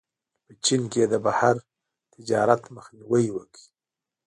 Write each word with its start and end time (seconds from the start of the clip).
په 0.45 0.53
چین 0.63 0.81
کې 0.91 0.99
یې 1.03 1.07
د 1.11 1.15
بهر 1.25 1.55
تجارت 2.13 2.61
مخنیوی 2.75 3.25
وکړ. 3.31 3.59